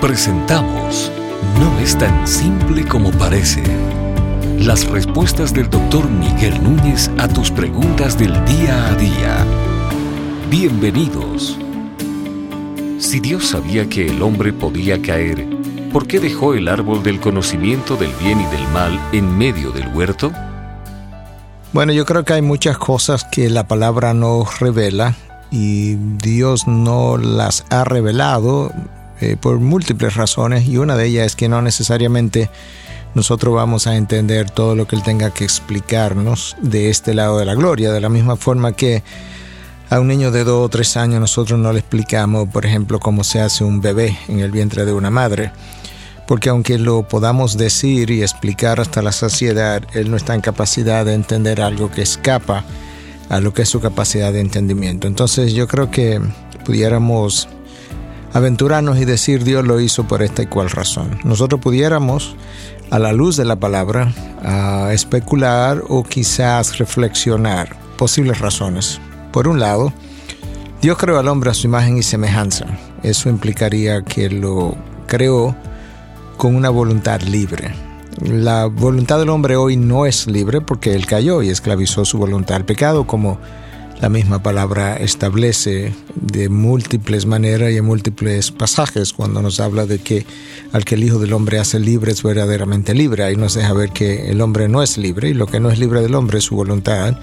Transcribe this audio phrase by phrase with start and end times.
[0.00, 1.10] Presentamos
[1.58, 3.62] No es tan simple como parece.
[4.58, 9.46] Las respuestas del doctor Miguel Núñez a tus preguntas del día a día.
[10.50, 11.58] Bienvenidos.
[12.98, 15.46] Si Dios sabía que el hombre podía caer,
[15.94, 19.88] ¿por qué dejó el árbol del conocimiento del bien y del mal en medio del
[19.88, 20.30] huerto?
[21.72, 25.14] Bueno, yo creo que hay muchas cosas que la palabra nos revela
[25.50, 28.72] y Dios no las ha revelado
[29.20, 32.50] eh, por múltiples razones y una de ellas es que no necesariamente
[33.14, 37.46] nosotros vamos a entender todo lo que Él tenga que explicarnos de este lado de
[37.46, 39.02] la gloria, de la misma forma que
[39.88, 43.24] a un niño de dos o tres años nosotros no le explicamos, por ejemplo, cómo
[43.24, 45.52] se hace un bebé en el vientre de una madre,
[46.26, 51.04] porque aunque lo podamos decir y explicar hasta la saciedad, Él no está en capacidad
[51.06, 52.64] de entender algo que escapa
[53.28, 55.06] a lo que es su capacidad de entendimiento.
[55.06, 56.20] Entonces yo creo que
[56.64, 57.48] pudiéramos
[58.36, 61.18] aventurarnos y decir Dios lo hizo por esta y cual razón.
[61.24, 62.36] Nosotros pudiéramos,
[62.90, 64.12] a la luz de la palabra,
[64.92, 69.00] especular o quizás reflexionar posibles razones.
[69.32, 69.92] Por un lado,
[70.82, 72.66] Dios creó al hombre a su imagen y semejanza.
[73.02, 75.56] Eso implicaría que lo creó
[76.36, 77.74] con una voluntad libre.
[78.22, 82.56] La voluntad del hombre hoy no es libre porque él cayó y esclavizó su voluntad
[82.56, 83.38] al pecado, como
[84.00, 89.98] la misma palabra establece de múltiples maneras y en múltiples pasajes cuando nos habla de
[89.98, 90.26] que
[90.72, 93.24] al que el Hijo del Hombre hace libre es verdaderamente libre.
[93.24, 95.78] Ahí nos deja ver que el hombre no es libre y lo que no es
[95.78, 97.18] libre del hombre es su voluntad.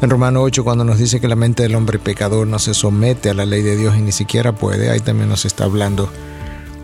[0.00, 3.30] En Romano 8 cuando nos dice que la mente del hombre pecador no se somete
[3.30, 6.10] a la ley de Dios y ni siquiera puede, ahí también nos está hablando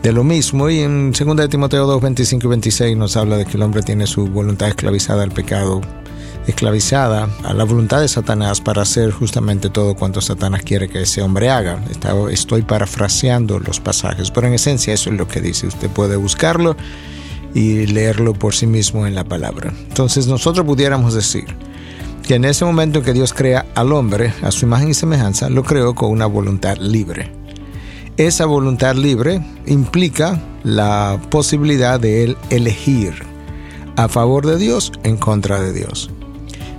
[0.00, 0.70] de lo mismo.
[0.70, 3.82] Y en 2 de Timoteo 2, 25 y 26 nos habla de que el hombre
[3.82, 5.80] tiene su voluntad esclavizada al pecado
[6.46, 11.22] esclavizada a la voluntad de Satanás para hacer justamente todo cuanto Satanás quiere que ese
[11.22, 11.82] hombre haga.
[12.30, 15.66] Estoy parafraseando los pasajes, pero en esencia eso es lo que dice.
[15.66, 16.76] Usted puede buscarlo
[17.54, 19.72] y leerlo por sí mismo en la palabra.
[19.88, 21.46] Entonces nosotros pudiéramos decir
[22.26, 25.48] que en ese momento en que Dios crea al hombre a su imagen y semejanza,
[25.48, 27.32] lo creó con una voluntad libre.
[28.18, 33.14] Esa voluntad libre implica la posibilidad de él elegir
[33.96, 36.10] a favor de Dios, en contra de Dios.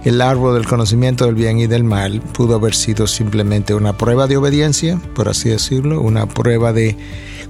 [0.05, 4.27] El árbol del conocimiento del bien y del mal pudo haber sido simplemente una prueba
[4.27, 6.95] de obediencia, por así decirlo, una prueba de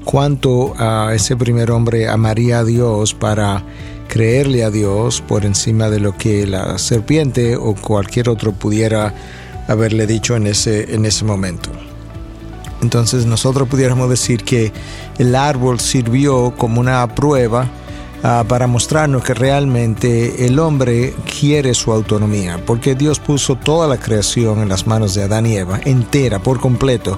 [0.03, 3.63] cuánto a ese primer hombre amaría a Dios para
[4.07, 9.13] creerle a Dios por encima de lo que la serpiente o cualquier otro pudiera
[9.67, 11.69] haberle dicho en ese, en ese momento.
[12.81, 14.73] Entonces nosotros pudiéramos decir que
[15.19, 17.69] el árbol sirvió como una prueba
[18.21, 23.97] Ah, para mostrarnos que realmente el hombre quiere su autonomía, porque Dios puso toda la
[23.97, 27.17] creación en las manos de Adán y Eva, entera, por completo,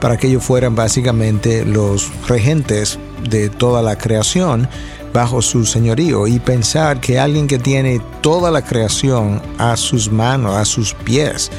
[0.00, 4.68] para que ellos fueran básicamente los regentes de toda la creación
[5.14, 10.56] bajo su señorío y pensar que alguien que tiene toda la creación a sus manos,
[10.56, 11.50] a sus pies,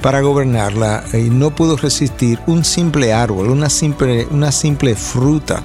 [0.00, 5.62] para gobernarla, y no pudo resistir un simple árbol, una simple, una simple fruta,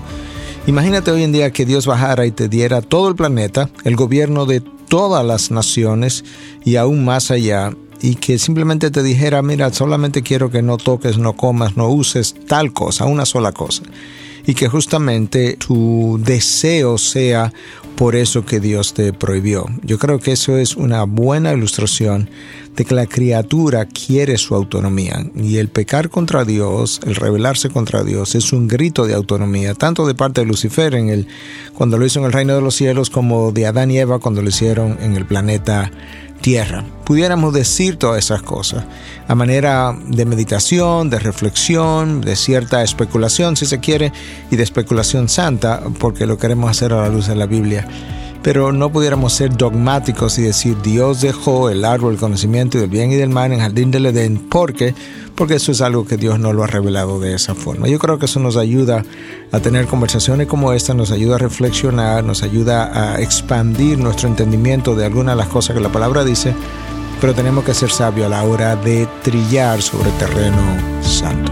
[0.68, 4.48] Imagínate hoy en día que Dios bajara y te diera todo el planeta, el gobierno
[4.48, 6.26] de todas las naciones
[6.64, 7.72] y aún más allá,
[8.02, 12.34] y que simplemente te dijera, mira, solamente quiero que no toques, no comas, no uses
[12.48, 13.84] tal cosa, una sola cosa.
[14.48, 17.54] Y que justamente tu deseo sea
[17.96, 19.66] por eso que Dios te prohibió.
[19.84, 22.30] Yo creo que eso es una buena ilustración
[22.76, 28.04] de que la criatura quiere su autonomía y el pecar contra Dios, el rebelarse contra
[28.04, 31.28] Dios es un grito de autonomía, tanto de parte de Lucifer en el
[31.74, 34.42] cuando lo hizo en el reino de los cielos como de Adán y Eva cuando
[34.42, 35.92] lo hicieron en el planeta
[37.06, 38.84] Pudiéramos decir todas esas cosas
[39.28, 44.14] a manera de meditación, de reflexión, de cierta especulación si se quiere
[44.52, 47.88] y de especulación santa porque lo queremos hacer a la luz de la Biblia
[48.46, 53.12] pero no pudiéramos ser dogmáticos y decir Dios dejó el árbol del conocimiento del bien
[53.12, 54.38] y del mal en el jardín del Edén.
[54.38, 54.94] ¿Por qué?
[55.34, 57.88] Porque eso es algo que Dios no lo ha revelado de esa forma.
[57.88, 59.04] Yo creo que eso nos ayuda
[59.52, 64.96] a tener conversaciones como esta, nos ayuda a reflexionar, nos ayuda a expandir nuestro entendimiento
[64.96, 66.54] de algunas de las cosas que la palabra dice,
[67.20, 70.62] pero tenemos que ser sabios a la hora de trillar sobre terreno
[71.02, 71.52] santo.